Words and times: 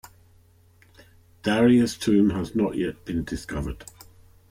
Darius's 1.43 1.95
tomb 1.95 2.31
has 2.31 2.55
not 2.55 2.75
yet 2.75 3.05
been 3.05 3.23
discovered. 3.23 3.85